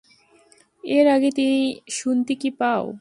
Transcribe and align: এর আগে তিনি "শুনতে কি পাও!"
এর 0.83 1.05
আগে 1.07 1.29
তিনি 1.31 1.59
"শুনতে 1.89 2.33
কি 2.35 2.49
পাও!" 2.59 2.83